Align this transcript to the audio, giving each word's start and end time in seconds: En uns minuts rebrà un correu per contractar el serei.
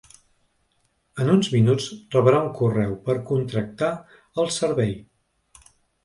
En 1.25 1.27
uns 1.33 1.49
minuts 1.55 1.89
rebrà 2.15 2.39
un 2.45 2.49
correu 2.59 2.95
per 3.09 3.15
contractar 3.27 3.91
el 4.45 4.49
serei. 4.57 4.97